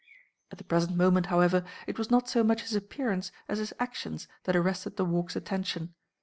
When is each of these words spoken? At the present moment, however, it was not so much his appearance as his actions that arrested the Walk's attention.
At 0.51 0.57
the 0.57 0.63
present 0.63 0.97
moment, 0.97 1.27
however, 1.27 1.63
it 1.85 1.99
was 1.99 2.09
not 2.09 2.27
so 2.27 2.43
much 2.43 2.63
his 2.63 2.73
appearance 2.73 3.31
as 3.47 3.59
his 3.59 3.71
actions 3.79 4.27
that 4.45 4.55
arrested 4.55 4.97
the 4.97 5.05
Walk's 5.05 5.35
attention. 5.35 5.93